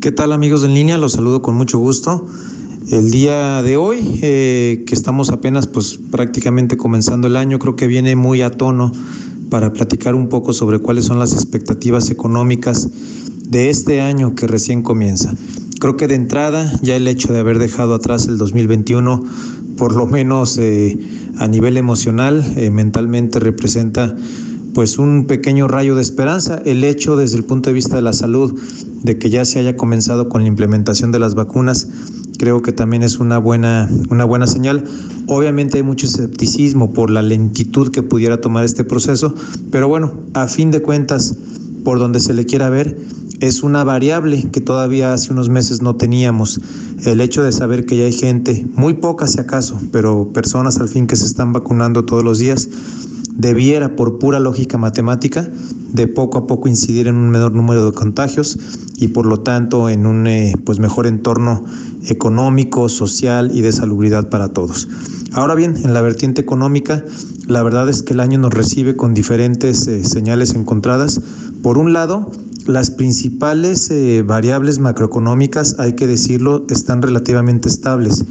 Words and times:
¿Qué 0.00 0.12
tal 0.12 0.32
amigos 0.32 0.64
en 0.64 0.72
línea? 0.72 0.96
Los 0.96 1.12
saludo 1.12 1.42
con 1.42 1.56
mucho 1.56 1.78
gusto. 1.78 2.26
El 2.90 3.10
día 3.10 3.62
de 3.62 3.76
hoy, 3.76 4.18
eh, 4.22 4.82
que 4.86 4.94
estamos 4.94 5.28
apenas 5.28 5.66
pues 5.66 5.98
prácticamente 6.10 6.78
comenzando 6.78 7.26
el 7.26 7.36
año, 7.36 7.58
creo 7.58 7.76
que 7.76 7.86
viene 7.86 8.16
muy 8.16 8.40
a 8.40 8.50
tono 8.50 8.92
para 9.50 9.74
platicar 9.74 10.14
un 10.14 10.30
poco 10.30 10.54
sobre 10.54 10.78
cuáles 10.78 11.04
son 11.04 11.18
las 11.18 11.34
expectativas 11.34 12.10
económicas 12.10 12.88
de 13.44 13.68
este 13.68 14.00
año 14.00 14.34
que 14.34 14.46
recién 14.46 14.82
comienza. 14.82 15.34
Creo 15.80 15.98
que 15.98 16.08
de 16.08 16.14
entrada 16.14 16.72
ya 16.80 16.96
el 16.96 17.06
hecho 17.06 17.34
de 17.34 17.40
haber 17.40 17.58
dejado 17.58 17.92
atrás 17.92 18.26
el 18.26 18.38
2021, 18.38 19.22
por 19.76 19.94
lo 19.94 20.06
menos 20.06 20.56
eh, 20.56 20.98
a 21.36 21.46
nivel 21.46 21.76
emocional, 21.76 22.42
eh, 22.56 22.70
mentalmente 22.70 23.38
representa 23.38 24.16
pues 24.74 24.98
un 24.98 25.26
pequeño 25.26 25.68
rayo 25.68 25.94
de 25.94 26.02
esperanza. 26.02 26.60
El 26.64 26.84
hecho 26.84 27.16
desde 27.16 27.36
el 27.36 27.44
punto 27.44 27.70
de 27.70 27.74
vista 27.74 27.96
de 27.96 28.02
la 28.02 28.12
salud 28.12 28.58
de 29.02 29.18
que 29.18 29.30
ya 29.30 29.44
se 29.44 29.58
haya 29.58 29.76
comenzado 29.76 30.28
con 30.28 30.42
la 30.42 30.48
implementación 30.48 31.12
de 31.12 31.18
las 31.18 31.34
vacunas, 31.34 31.88
creo 32.38 32.62
que 32.62 32.72
también 32.72 33.02
es 33.02 33.18
una 33.18 33.38
buena, 33.38 33.88
una 34.10 34.24
buena 34.24 34.46
señal. 34.46 34.84
Obviamente 35.26 35.78
hay 35.78 35.82
mucho 35.82 36.06
escepticismo 36.06 36.92
por 36.92 37.10
la 37.10 37.22
lentitud 37.22 37.90
que 37.90 38.02
pudiera 38.02 38.40
tomar 38.40 38.64
este 38.64 38.84
proceso, 38.84 39.34
pero 39.70 39.88
bueno, 39.88 40.14
a 40.34 40.48
fin 40.48 40.70
de 40.70 40.82
cuentas, 40.82 41.34
por 41.84 41.98
donde 41.98 42.20
se 42.20 42.34
le 42.34 42.46
quiera 42.46 42.70
ver, 42.70 42.96
es 43.40 43.62
una 43.62 43.84
variable 43.84 44.48
que 44.52 44.60
todavía 44.60 45.14
hace 45.14 45.32
unos 45.32 45.48
meses 45.48 45.80
no 45.80 45.96
teníamos. 45.96 46.60
El 47.06 47.20
hecho 47.20 47.42
de 47.42 47.52
saber 47.52 47.86
que 47.86 47.96
ya 47.96 48.04
hay 48.04 48.12
gente, 48.12 48.66
muy 48.74 48.94
poca 48.94 49.26
si 49.26 49.40
acaso, 49.40 49.80
pero 49.92 50.28
personas 50.32 50.78
al 50.78 50.88
fin 50.88 51.06
que 51.06 51.16
se 51.16 51.24
están 51.24 51.52
vacunando 51.52 52.04
todos 52.04 52.22
los 52.22 52.38
días, 52.38 52.68
debiera, 53.40 53.96
por 53.96 54.18
pura 54.18 54.38
lógica 54.38 54.76
matemática, 54.76 55.48
de 55.92 56.06
poco 56.06 56.38
a 56.38 56.46
poco 56.46 56.68
incidir 56.68 57.08
en 57.08 57.16
un 57.16 57.30
menor 57.30 57.52
número 57.52 57.86
de 57.86 57.92
contagios 57.92 58.58
y 58.96 59.08
por 59.08 59.26
lo 59.26 59.40
tanto 59.40 59.88
en 59.88 60.06
un 60.06 60.26
eh, 60.26 60.54
pues 60.64 60.78
mejor 60.78 61.06
entorno 61.06 61.64
económico, 62.06 62.88
social 62.88 63.50
y 63.54 63.62
de 63.62 63.72
salubridad 63.72 64.28
para 64.28 64.50
todos. 64.50 64.88
Ahora 65.32 65.54
bien, 65.54 65.76
en 65.84 65.94
la 65.94 66.02
vertiente 66.02 66.40
económica, 66.40 67.04
la 67.46 67.62
verdad 67.62 67.88
es 67.88 68.02
que 68.02 68.12
el 68.12 68.20
año 68.20 68.38
nos 68.38 68.52
recibe 68.52 68.94
con 68.94 69.14
diferentes 69.14 69.86
eh, 69.86 70.04
señales 70.04 70.54
encontradas. 70.54 71.20
Por 71.62 71.78
un 71.78 71.92
lado, 71.92 72.30
las 72.66 72.90
principales 72.90 73.90
eh, 73.90 74.22
variables 74.22 74.78
macroeconómicas, 74.78 75.76
hay 75.78 75.94
que 75.94 76.06
decirlo, 76.06 76.66
están 76.68 77.00
relativamente 77.00 77.68
estables. 77.68 78.24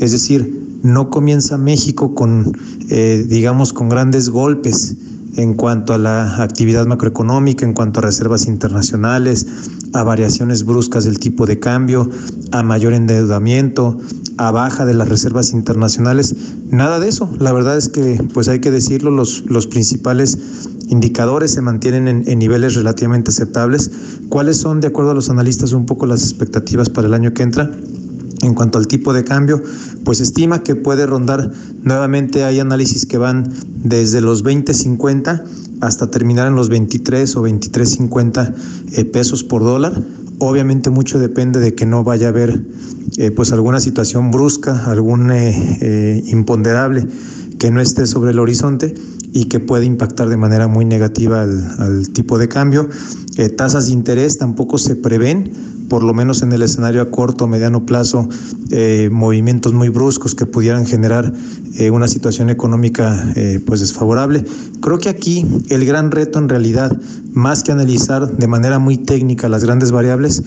Es 0.00 0.12
decir, 0.12 0.57
no 0.82 1.10
comienza 1.10 1.58
México 1.58 2.14
con, 2.14 2.52
eh, 2.88 3.24
digamos, 3.28 3.72
con 3.72 3.88
grandes 3.88 4.30
golpes 4.30 4.96
en 5.36 5.54
cuanto 5.54 5.94
a 5.94 5.98
la 5.98 6.42
actividad 6.42 6.86
macroeconómica, 6.86 7.64
en 7.64 7.72
cuanto 7.72 8.00
a 8.00 8.02
reservas 8.02 8.46
internacionales, 8.46 9.46
a 9.92 10.02
variaciones 10.02 10.64
bruscas 10.64 11.04
del 11.04 11.18
tipo 11.18 11.46
de 11.46 11.60
cambio, 11.60 12.10
a 12.50 12.62
mayor 12.62 12.92
endeudamiento, 12.92 13.98
a 14.36 14.50
baja 14.50 14.84
de 14.84 14.94
las 14.94 15.08
reservas 15.08 15.52
internacionales. 15.52 16.34
Nada 16.70 16.98
de 16.98 17.08
eso. 17.08 17.30
La 17.38 17.52
verdad 17.52 17.76
es 17.76 17.88
que, 17.88 18.20
pues 18.34 18.48
hay 18.48 18.60
que 18.60 18.70
decirlo, 18.70 19.10
los, 19.10 19.44
los 19.46 19.66
principales 19.66 20.38
indicadores 20.88 21.52
se 21.52 21.62
mantienen 21.62 22.08
en, 22.08 22.24
en 22.26 22.38
niveles 22.38 22.74
relativamente 22.74 23.30
aceptables. 23.30 23.90
¿Cuáles 24.28 24.56
son, 24.56 24.80
de 24.80 24.88
acuerdo 24.88 25.12
a 25.12 25.14
los 25.14 25.30
analistas, 25.30 25.72
un 25.72 25.86
poco 25.86 26.06
las 26.06 26.22
expectativas 26.22 26.90
para 26.90 27.06
el 27.06 27.14
año 27.14 27.32
que 27.32 27.42
entra? 27.44 27.70
En 28.42 28.54
cuanto 28.54 28.78
al 28.78 28.86
tipo 28.86 29.12
de 29.12 29.24
cambio, 29.24 29.62
pues 30.04 30.20
estima 30.20 30.62
que 30.62 30.76
puede 30.76 31.06
rondar, 31.06 31.50
nuevamente 31.82 32.44
hay 32.44 32.60
análisis 32.60 33.04
que 33.04 33.18
van 33.18 33.52
desde 33.82 34.20
los 34.20 34.44
20.50 34.44 35.42
hasta 35.80 36.10
terminar 36.10 36.46
en 36.46 36.54
los 36.54 36.68
23 36.68 37.36
o 37.36 37.42
23.50 37.42 38.54
eh, 38.92 39.04
pesos 39.06 39.42
por 39.42 39.62
dólar. 39.62 40.00
Obviamente 40.38 40.90
mucho 40.90 41.18
depende 41.18 41.58
de 41.58 41.74
que 41.74 41.84
no 41.84 42.04
vaya 42.04 42.28
a 42.28 42.30
haber 42.30 42.62
eh, 43.16 43.30
pues 43.32 43.52
alguna 43.52 43.80
situación 43.80 44.30
brusca, 44.30 44.84
algún 44.84 45.30
eh, 45.32 46.22
imponderable 46.26 47.06
que 47.58 47.72
no 47.72 47.80
esté 47.80 48.06
sobre 48.06 48.30
el 48.30 48.38
horizonte 48.38 48.94
y 49.32 49.46
que 49.46 49.58
puede 49.58 49.84
impactar 49.84 50.28
de 50.28 50.36
manera 50.36 50.68
muy 50.68 50.84
negativa 50.84 51.42
al, 51.42 51.74
al 51.78 52.08
tipo 52.10 52.38
de 52.38 52.48
cambio. 52.48 52.88
tasas 53.56 53.86
de 53.86 53.92
interés 53.92 54.38
tampoco 54.38 54.78
se 54.78 54.94
prevén 54.94 55.77
por 55.88 56.02
lo 56.02 56.14
menos 56.14 56.42
en 56.42 56.52
el 56.52 56.62
escenario 56.62 57.02
a 57.02 57.10
corto 57.10 57.44
o 57.44 57.48
mediano 57.48 57.84
plazo, 57.84 58.28
eh, 58.70 59.08
movimientos 59.10 59.72
muy 59.72 59.88
bruscos 59.88 60.34
que 60.34 60.46
pudieran 60.46 60.86
generar 60.86 61.32
eh, 61.76 61.90
una 61.90 62.08
situación 62.08 62.50
económica 62.50 63.32
eh, 63.36 63.60
pues 63.66 63.80
desfavorable. 63.80 64.44
Creo 64.80 64.98
que 64.98 65.08
aquí 65.08 65.46
el 65.70 65.84
gran 65.84 66.10
reto 66.10 66.38
en 66.38 66.48
realidad, 66.48 66.96
más 67.32 67.62
que 67.62 67.72
analizar 67.72 68.30
de 68.36 68.46
manera 68.46 68.78
muy 68.78 68.98
técnica 68.98 69.48
las 69.48 69.64
grandes 69.64 69.90
variables, 69.90 70.42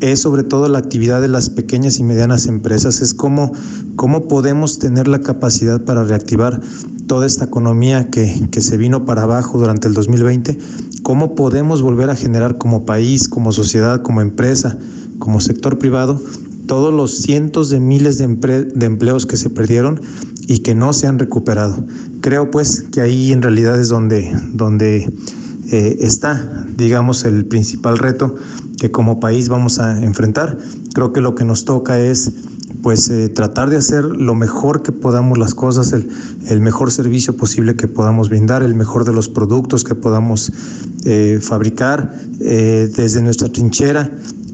es 0.00 0.20
sobre 0.20 0.42
todo 0.42 0.68
la 0.68 0.78
actividad 0.78 1.20
de 1.20 1.28
las 1.28 1.48
pequeñas 1.48 1.98
y 1.98 2.04
medianas 2.04 2.46
empresas, 2.46 3.00
es 3.00 3.14
cómo, 3.14 3.52
cómo 3.96 4.28
podemos 4.28 4.78
tener 4.78 5.08
la 5.08 5.20
capacidad 5.20 5.80
para 5.80 6.04
reactivar 6.04 6.60
toda 7.06 7.26
esta 7.26 7.44
economía 7.44 8.08
que, 8.10 8.48
que 8.50 8.60
se 8.60 8.76
vino 8.76 9.04
para 9.04 9.22
abajo 9.22 9.58
durante 9.58 9.88
el 9.88 9.94
2020 9.94 10.58
cómo 11.06 11.36
podemos 11.36 11.82
volver 11.82 12.10
a 12.10 12.16
generar 12.16 12.58
como 12.58 12.84
país, 12.84 13.28
como 13.28 13.52
sociedad, 13.52 14.02
como 14.02 14.20
empresa, 14.20 14.76
como 15.20 15.40
sector 15.40 15.78
privado, 15.78 16.20
todos 16.66 16.92
los 16.92 17.18
cientos 17.18 17.70
de 17.70 17.78
miles 17.78 18.18
de, 18.18 18.24
empleos 18.24 19.24
que 19.24 19.36
se 19.36 19.48
perdieron 19.48 20.00
y 20.48 20.58
que 20.58 20.74
no 20.74 20.92
se 20.92 21.06
han 21.06 21.20
recuperado. 21.20 21.76
Creo 22.22 22.50
pues 22.50 22.86
que 22.90 23.02
ahí 23.02 23.30
en 23.30 23.42
realidad 23.42 23.80
es 23.80 23.88
donde, 23.88 24.36
donde 24.52 25.08
eh, 25.70 25.96
está, 26.00 26.66
digamos, 26.76 27.24
el 27.24 27.44
principal 27.44 27.98
reto 27.98 28.34
que 28.76 28.90
como 28.90 29.20
país 29.20 29.48
vamos 29.48 29.78
a 29.78 30.02
enfrentar. 30.02 30.58
Creo 30.92 31.12
que 31.12 31.20
lo 31.20 31.36
que 31.36 31.44
nos 31.44 31.64
toca 31.64 32.00
es 32.00 32.32
pues 32.86 33.10
eh, 33.10 33.28
tratar 33.28 33.68
de 33.68 33.78
hacer 33.78 34.04
lo 34.04 34.36
mejor 34.36 34.80
que 34.80 34.92
podamos 34.92 35.38
las 35.38 35.56
cosas, 35.56 35.92
el, 35.92 36.08
el, 36.46 36.60
mejor 36.60 36.92
servicio 36.92 37.36
posible 37.36 37.74
que 37.74 37.88
podamos 37.88 38.28
brindar, 38.28 38.62
el 38.62 38.76
mejor 38.76 39.04
de 39.04 39.12
los 39.12 39.28
productos 39.28 39.82
que 39.82 39.96
podamos 39.96 40.52
eh, 41.04 41.40
fabricar 41.42 42.14
eh, 42.38 42.88
desde 42.96 43.22
nuestra 43.22 43.48
trinchera. 43.48 44.08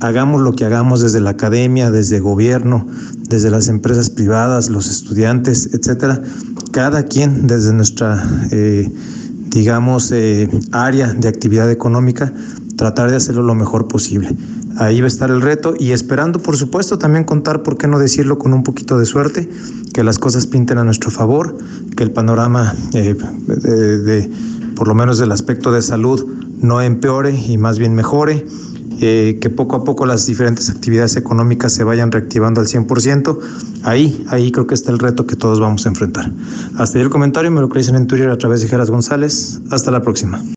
Hagamos 0.00 0.42
lo 0.42 0.52
que 0.52 0.66
hagamos 0.66 1.00
desde 1.00 1.22
la 1.22 1.30
academia, 1.30 1.90
desde 1.90 2.20
gobierno, 2.20 2.86
desde 3.30 3.50
las 3.50 3.68
empresas 3.68 4.10
privadas, 4.10 4.68
los 4.68 4.90
estudiantes, 4.90 5.70
etcétera. 5.72 6.20
Cada 6.70 7.04
quien 7.04 7.46
desde 7.46 7.72
nuestra, 7.72 8.28
digamos, 9.46 10.12
área 10.72 11.14
de 11.14 11.28
actividad 11.28 11.70
económica, 11.70 12.30
tratar 12.76 13.08
de 13.08 13.16
hacerlo 13.16 13.42
lo 13.42 13.54
mejor 13.54 13.88
posible. 13.88 14.36
Ahí 14.78 15.00
va 15.00 15.06
a 15.06 15.08
estar 15.08 15.30
el 15.30 15.42
reto 15.42 15.74
y 15.76 15.90
esperando, 15.90 16.38
por 16.40 16.56
supuesto, 16.56 16.98
también 16.98 17.24
contar, 17.24 17.64
por 17.64 17.76
qué 17.76 17.88
no 17.88 17.98
decirlo, 17.98 18.38
con 18.38 18.54
un 18.54 18.62
poquito 18.62 18.96
de 18.96 19.06
suerte, 19.06 19.50
que 19.92 20.04
las 20.04 20.20
cosas 20.20 20.46
pinten 20.46 20.78
a 20.78 20.84
nuestro 20.84 21.10
favor, 21.10 21.58
que 21.96 22.04
el 22.04 22.12
panorama, 22.12 22.74
eh, 22.94 23.14
de, 23.14 24.30
por 24.76 24.86
lo 24.86 24.94
menos 24.94 25.18
del 25.18 25.32
aspecto 25.32 25.72
de 25.72 25.82
salud, 25.82 26.24
no 26.60 26.80
empeore 26.80 27.34
y 27.34 27.58
más 27.58 27.78
bien 27.78 27.94
mejore. 27.94 28.46
Eh, 29.00 29.38
que 29.40 29.48
poco 29.48 29.76
a 29.76 29.84
poco 29.84 30.06
las 30.06 30.26
diferentes 30.26 30.68
actividades 30.70 31.14
económicas 31.16 31.72
se 31.72 31.84
vayan 31.84 32.10
reactivando 32.10 32.60
al 32.60 32.66
100%. 32.66 33.38
Ahí, 33.84 34.24
ahí 34.28 34.50
creo 34.50 34.66
que 34.66 34.74
está 34.74 34.90
el 34.90 34.98
reto 34.98 35.24
que 35.24 35.36
todos 35.36 35.60
vamos 35.60 35.86
a 35.86 35.90
enfrentar. 35.90 36.32
Hasta 36.76 36.98
ahí 36.98 37.04
el 37.04 37.10
comentario, 37.10 37.48
me 37.52 37.60
lo 37.60 37.68
creéis 37.68 37.90
en 37.90 38.06
Twitter 38.08 38.28
a 38.28 38.36
través 38.36 38.60
de 38.60 38.68
Geras 38.68 38.90
González. 38.90 39.60
Hasta 39.70 39.92
la 39.92 40.02
próxima. 40.02 40.42